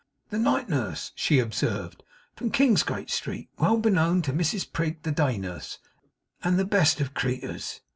'The 0.31 0.39
night 0.39 0.67
nurse,' 0.67 1.11
she 1.13 1.37
observed, 1.37 2.01
'from 2.35 2.49
Kingsgate 2.49 3.11
Street, 3.11 3.49
well 3.59 3.77
beknown 3.77 4.23
to 4.23 4.33
Mrs 4.33 4.65
Prig 4.73 4.99
the 5.03 5.11
day 5.11 5.37
nurse, 5.37 5.77
and 6.43 6.57
the 6.57 6.65
best 6.65 6.99
of 6.99 7.13
creeturs. 7.13 7.81